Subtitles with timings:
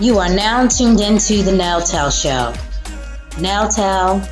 [0.00, 2.54] You are now tuned into the Nail Tell Show.
[3.40, 4.22] Nail Tell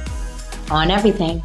[0.71, 1.43] on everything.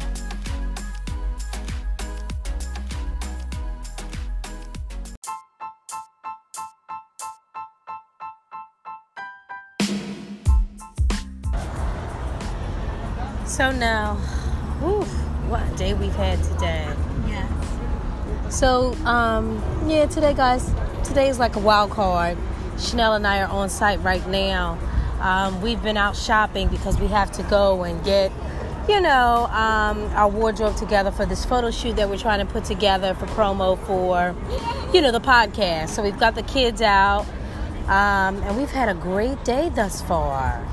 [13.44, 14.14] So now,
[14.78, 15.02] whew,
[15.50, 16.94] what a day we've had today.
[17.26, 18.56] Yes.
[18.56, 22.38] So, um, yeah, today, guys, today is like a wild card.
[22.78, 24.78] Chanel and I are on site right now.
[25.20, 28.32] Um, we've been out shopping because we have to go and get,
[28.88, 32.64] you know, um, our wardrobe together for this photo shoot that we're trying to put
[32.64, 34.34] together for promo for,
[34.92, 35.90] you know, the podcast.
[35.90, 37.24] So we've got the kids out,
[37.86, 40.66] um, and we've had a great day thus far.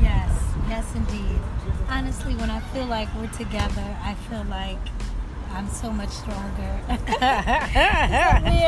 [0.00, 0.30] Yes.
[0.68, 1.40] Yes, indeed.
[1.88, 4.78] Honestly, when I feel like we're together, I feel like
[5.52, 6.80] I'm so much stronger.
[6.88, 7.00] Weird?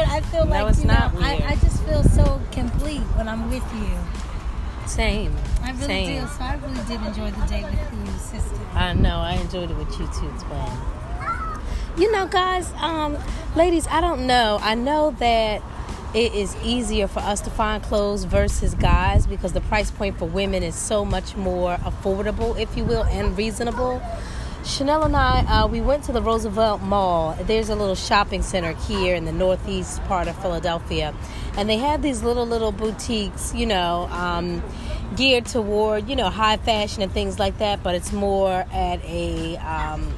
[0.08, 1.44] I feel No, like you know, not I.
[1.48, 4.86] I just feel so complete when I'm with you.
[4.88, 5.34] Same.
[5.62, 6.22] I really Same.
[6.22, 6.26] do.
[6.28, 8.58] So I really did enjoy the day with you, sister.
[8.74, 9.18] I know.
[9.18, 10.72] I enjoyed it with you too, twin.
[11.96, 13.16] You know, guys, um,
[13.54, 14.58] ladies, I don't know.
[14.60, 15.62] I know that
[16.14, 20.26] it is easier for us to find clothes versus guys because the price point for
[20.26, 24.02] women is so much more affordable, if you will, and reasonable.
[24.64, 27.36] Chanel and I, uh, we went to the Roosevelt Mall.
[27.42, 31.12] There's a little shopping center here in the northeast part of Philadelphia,
[31.56, 34.62] and they had these little little boutiques, you know, um,
[35.16, 37.82] geared toward you know high fashion and things like that.
[37.82, 40.14] But it's more at a um,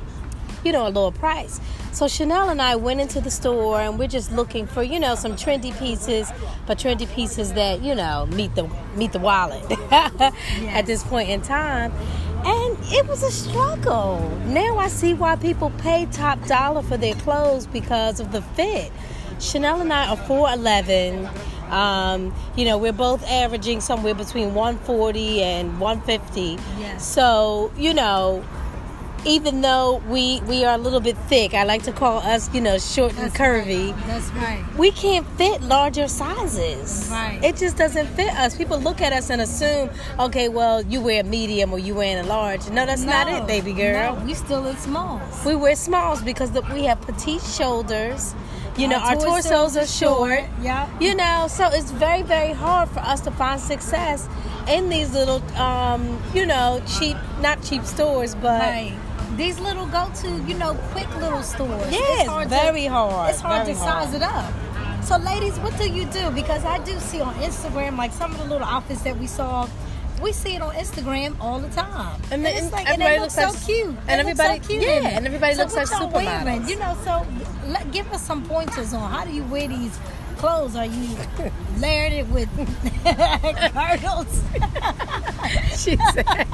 [0.65, 1.61] you know, a lower price.
[1.95, 5.15] So Chanel and I went into the store and we're just looking for, you know,
[5.15, 6.29] some trendy pieces,
[6.67, 11.41] but trendy pieces that, you know, meet the meet the wallet at this point in
[11.41, 11.93] time.
[12.45, 14.29] And it was a struggle.
[14.47, 18.91] Now I see why people pay top dollar for their clothes because of the fit.
[19.39, 21.31] Chanel and I are 4'11.
[21.71, 26.59] Um, you know, we're both averaging somewhere between 140 and 150.
[26.81, 27.07] Yes.
[27.07, 28.45] So, you know,
[29.27, 32.61] even though we we are a little bit thick, I like to call us, you
[32.61, 33.93] know, short and curvy.
[33.93, 34.07] Right.
[34.07, 34.65] That's right.
[34.79, 37.09] We can't fit larger sizes.
[37.11, 37.41] Right.
[37.43, 38.57] It just doesn't fit us.
[38.57, 42.21] People look at us and assume, okay, well, you wear a medium or you wear
[42.21, 42.69] a large.
[42.71, 44.17] No, that's not it, baby girl.
[44.17, 45.45] No, we still in smalls.
[45.45, 48.35] We wear smalls because the, we have petite shoulders.
[48.77, 50.31] You know, our, Our torsos, torsos are are short.
[50.41, 50.89] short, yeah.
[50.99, 54.29] You know, so it's very, very hard for us to find success
[54.69, 58.93] in these little, um, you know, cheap, not cheap stores, but Right.
[59.37, 61.91] These little go-to, you know, quick little stores.
[61.93, 64.53] Yeah, It's hard very to, hard, It's hard very to size it up.
[65.05, 66.31] So, ladies, what do you do?
[66.31, 69.69] Because I do see on Instagram, like some of the little outfits that we saw,
[70.23, 72.21] we see it on Instagram all the time.
[72.31, 73.87] And then it's like, and everybody they look looks so like- cute.
[73.89, 76.63] and They everybody- so cute yeah, and everybody so looks like wearing?
[76.63, 76.69] supermodels.
[76.71, 77.27] You know, so
[77.71, 79.99] let, give us some pointers on how do you wear these
[80.39, 80.77] clothes?
[80.77, 81.17] Are you
[81.79, 82.49] layering it with
[83.75, 84.43] girdles?
[85.83, 86.47] she said.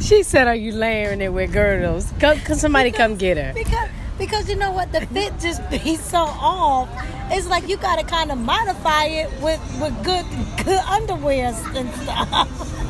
[0.00, 2.12] She said, "Are you layering it with girdles?
[2.20, 3.88] Come, can somebody come get her?" because
[4.18, 6.88] because you know what the fit just be so off
[7.30, 10.26] it's like you gotta kind of modify it with with good
[10.64, 12.74] good underwear and stuff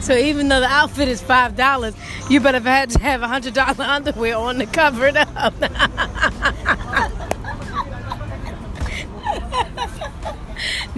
[0.00, 1.94] So even though the outfit is five dollars,
[2.30, 5.52] you better have had to have a hundred dollar underwear on to cover it up.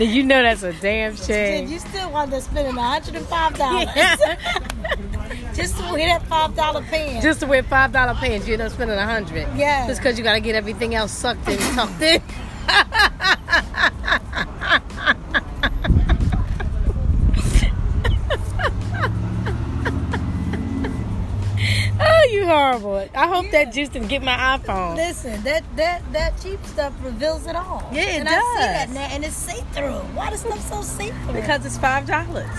[0.06, 1.69] You know that's a damn shame.
[1.69, 3.21] you still want to spend $105
[5.55, 8.72] just to wear that $5 pants Just to wear five dollar pants, you end up
[8.72, 9.47] spending a hundred.
[9.56, 9.87] Yeah.
[9.87, 12.22] Just because you got to get everything else sucked in, tucked in.
[22.00, 23.09] oh, you horrible!
[23.15, 24.97] I hope that juice didn't get my iPhone.
[24.97, 27.88] Listen, that that that cheap stuff reveals it all.
[27.93, 30.00] Yeah, it and I see that now, and it's see through.
[30.16, 31.34] Why does stuff so see through?
[31.34, 32.50] Because it's five dollars.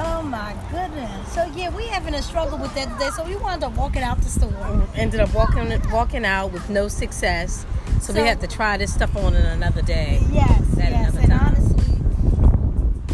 [0.00, 1.32] oh my goodness.
[1.32, 3.10] So yeah, we having a struggle with that today.
[3.16, 4.88] So we wound up walking out the store.
[4.96, 7.64] Ended up walking walking out with no success,
[8.00, 10.20] so, we So- had to try this stuff on in another day.
[10.32, 11.40] Yes, yes, and time.
[11.46, 11.94] honestly,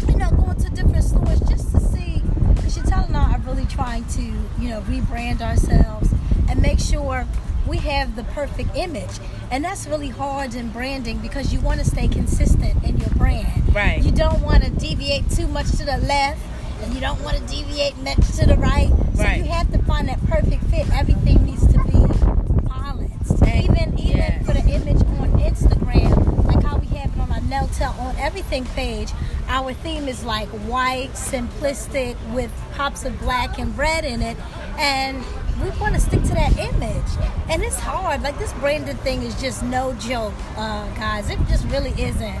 [0.07, 2.21] you know, going to different stores just to see.
[2.55, 6.09] Because Chantel and I are really trying to, you know, rebrand ourselves
[6.49, 7.25] and make sure
[7.67, 9.19] we have the perfect image.
[9.51, 13.73] And that's really hard in branding because you want to stay consistent in your brand.
[13.73, 14.01] Right.
[14.03, 16.41] You don't want to deviate too much to the left,
[16.81, 18.89] and you don't want to deviate much to the right.
[19.15, 19.37] So Right.
[19.37, 20.89] you have to find that perfect fit.
[20.93, 23.41] Everything needs to be balanced.
[23.43, 24.45] And- even even yes.
[24.45, 28.65] for the image on Instagram, like how we have it on our Neltel on everything
[28.75, 29.09] page,
[29.47, 34.37] our theme is like white, simplistic, with pops of black and red in it.
[34.77, 35.23] And
[35.61, 38.21] we want to stick to that image, and it's hard.
[38.21, 41.29] Like this branded thing is just no joke, uh, guys.
[41.29, 42.39] It just really isn't.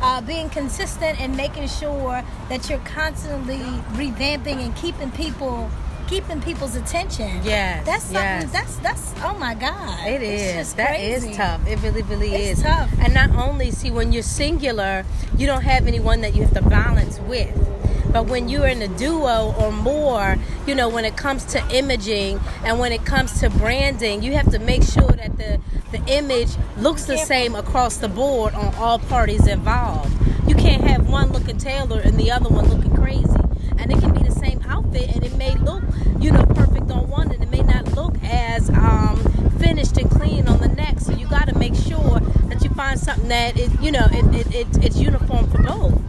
[0.00, 3.58] Uh, being consistent and making sure that you're constantly
[3.98, 5.68] revamping and keeping people
[6.06, 7.40] keeping people's attention.
[7.44, 8.22] Yes, that's something.
[8.22, 8.50] yes.
[8.52, 9.14] That's that's.
[9.22, 10.72] Oh my God, It is.
[10.74, 11.66] That is tough.
[11.66, 12.64] It really, really It's is.
[12.64, 12.90] tough.
[13.00, 15.04] And not only see when you're singular,
[15.36, 17.54] you don't have anyone that you have to balance with.
[18.18, 22.40] But when you're in a duo or more, you know, when it comes to imaging
[22.64, 25.60] and when it comes to branding, you have to make sure that the
[25.92, 26.48] the image
[26.78, 30.12] looks the same across the board on all parties involved.
[30.48, 33.38] You can't have one looking tailored and the other one looking crazy.
[33.78, 35.84] And it can be the same outfit and it may look,
[36.18, 39.16] you know, perfect on one and it may not look as um,
[39.60, 41.06] finished and clean on the next.
[41.06, 42.18] So you got to make sure
[42.48, 46.07] that you find something that is, you know, it, it, it, it's uniform for both.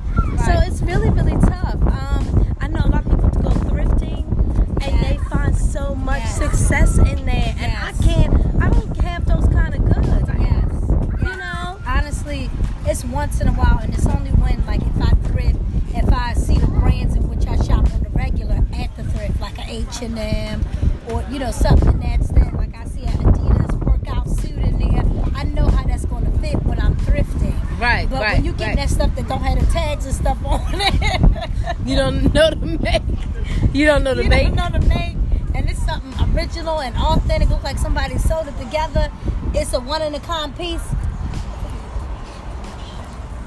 [20.01, 20.65] Like a H and M,
[21.11, 25.03] or you know something that's that, like I see an Adidas workout suit in there.
[25.35, 27.55] I know how that's going to fit when I'm thrifting.
[27.79, 28.75] Right, But right, when you get right.
[28.77, 31.21] that stuff that don't have the tags and stuff on it,
[31.85, 33.01] You don't know the make.
[33.73, 34.49] You don't know the you make.
[34.49, 35.15] You don't know to make,
[35.55, 37.49] and it's something original and authentic.
[37.49, 39.09] Looks like somebody sewed it together.
[39.53, 40.83] It's a one in a kind piece.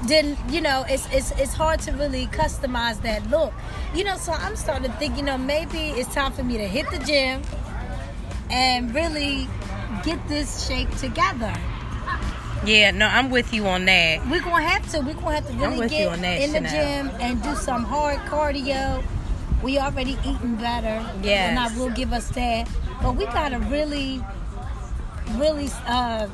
[0.07, 3.53] Then you know it's it's it's hard to really customize that look.
[3.95, 5.15] You know, so I'm starting to think.
[5.17, 7.41] You know, maybe it's time for me to hit the gym
[8.49, 9.47] and really
[10.03, 11.53] get this shape together.
[12.65, 14.25] Yeah, no, I'm with you on that.
[14.29, 14.99] We're gonna have to.
[15.01, 17.05] We're gonna have to really get that, in the Chanel.
[17.09, 19.03] gym and do some hard cardio.
[19.61, 21.05] We already eating better.
[21.23, 22.69] yeah And I will give us that.
[23.01, 24.21] But we gotta really,
[25.35, 26.27] really uh,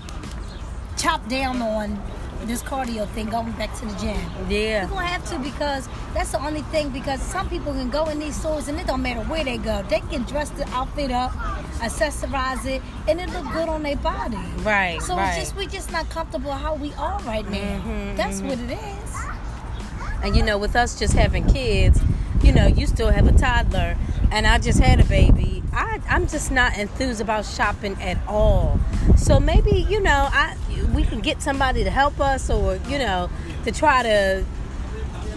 [0.97, 1.99] chop down on
[2.45, 4.17] this cardio thing going back to the gym.
[4.49, 4.85] Yeah.
[4.85, 6.89] We're gonna have to because that's the only thing.
[6.89, 9.83] Because some people can go in these stores and it don't matter where they go,
[9.89, 11.31] they can dress the outfit up,
[11.79, 14.37] accessorize it, and it look good on their body.
[14.63, 15.29] Right, So right.
[15.29, 17.81] it's just we're just not comfortable how we are right now.
[17.85, 19.15] Mhm, That's what it is.
[20.23, 21.99] And you know, with us just having kids,
[22.41, 23.97] you know, you still have a toddler,
[24.31, 25.63] and I just had a baby.
[25.73, 28.79] I, I'm just not enthused about shopping at all.
[29.17, 30.55] So maybe you know, I
[30.87, 33.29] we can get somebody to help us, or you know,
[33.65, 34.45] to try to.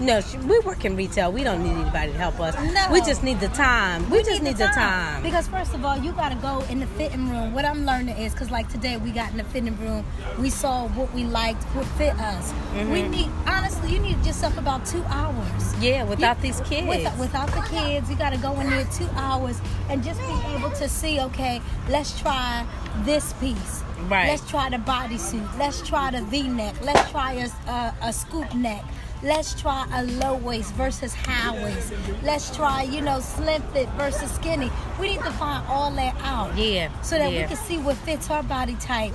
[0.03, 1.31] No, sh- we work in retail.
[1.31, 2.57] We don't need anybody to help us.
[2.75, 2.89] No.
[2.93, 4.11] We just need the time.
[4.11, 5.23] We, just need, the time.
[5.23, 7.53] Because first of all, you gotta go in the fitting room.
[7.53, 10.05] What I'm learning is because like today we got in the fitting room,
[10.41, 12.53] we saw what we liked, what fit us.
[12.73, 13.11] We mm-hmm.
[13.11, 15.75] need honestly, you need yourself about two hours.
[15.81, 16.89] Yeah, without You- these kids.
[16.89, 20.55] Without, without the kids, you got to go in there two hours and just be
[20.57, 22.67] able to see, okay, let's try
[23.05, 23.83] this piece.
[24.09, 24.29] Right.
[24.29, 25.59] Let's try the bodysuit.
[25.59, 26.75] Let's try the V neck.
[26.83, 28.83] Let's try a, a, a scoop neck.
[29.23, 31.93] Let's try a low waist versus high waist.
[32.25, 34.69] Let's try, you know, slim fit versus skinny.
[34.99, 36.57] We need to find all that out.
[36.57, 37.43] Yeah, So that yeah.
[37.43, 39.15] we can see what fits our body type.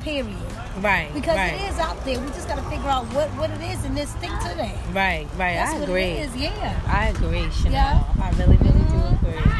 [0.00, 0.34] Period.
[0.78, 1.10] right.
[1.12, 1.52] Because right.
[1.52, 2.18] it is out there.
[2.18, 4.74] We just got to figure out what, what it is and then stick to that.
[4.94, 5.54] Right, right.
[5.54, 6.02] That's I what agree.
[6.04, 6.36] it is.
[6.36, 6.80] Yeah.
[6.86, 7.72] I agree, Chanel.
[7.72, 8.04] Yeah.
[8.22, 9.52] I really, really do agree.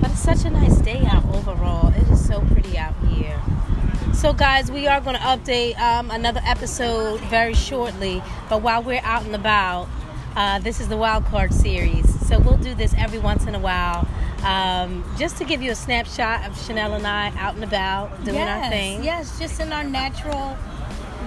[0.00, 1.88] But it's such a nice day out overall.
[1.88, 3.40] It is so pretty out here.
[4.20, 8.22] So, guys, we are going to update um, another episode very shortly.
[8.50, 9.88] But while we're out and about,
[10.36, 12.28] uh, this is the Wild Card series.
[12.28, 14.06] So, we'll do this every once in a while
[14.44, 18.36] um, just to give you a snapshot of Chanel and I out and about doing
[18.36, 19.02] yes, our thing.
[19.02, 20.54] Yes, just in our natural,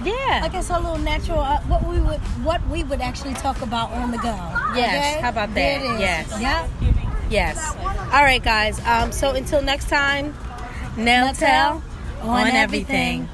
[0.04, 0.42] Yeah.
[0.44, 3.90] I guess our little natural, uh, what we would, what we would actually talk about
[3.90, 4.36] on the go.
[4.76, 5.20] Yes, okay?
[5.20, 5.82] how about that?
[5.82, 6.00] it is.
[6.00, 6.40] Yes.
[6.40, 6.70] Yep.
[7.28, 7.76] Yes.
[8.12, 8.78] All right, guys.
[8.86, 10.32] Um, so until next time,
[10.96, 11.82] Nail Tell
[12.28, 13.28] on everything.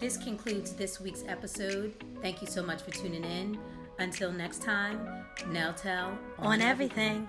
[0.00, 1.94] This concludes this week's episode.
[2.22, 3.58] Thank you so much for tuning in.
[3.98, 4.98] Until next time,
[5.46, 7.28] Nail Tell on everything.